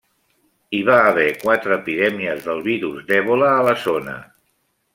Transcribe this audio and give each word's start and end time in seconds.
Hi 0.77 0.79
va 0.87 0.95
haver 1.09 1.27
quatre 1.43 1.77
epidèmies 1.83 2.41
del 2.47 2.63
virus 2.71 3.05
d'Ebola 3.11 3.51
a 3.59 3.61
la 3.69 3.77
zona. 3.87 4.17